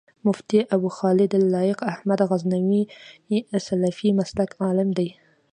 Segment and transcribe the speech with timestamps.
[0.25, 2.83] مفتي ابوخالد لائق احمد غزنوي
[3.67, 5.07] سلفي مسلک عالم دی